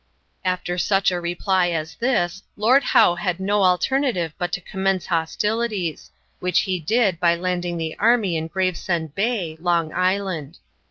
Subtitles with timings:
[0.43, 6.09] After such a reply as this Lord Howe had no alternative but to commence hostilities,
[6.39, 10.57] which he did by landing the army in Gravesend Bay, Long Island.